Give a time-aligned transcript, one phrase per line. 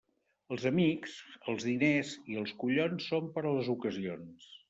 [0.53, 1.17] Els amics,
[1.53, 4.51] els diners i els collons són per a les ocasions.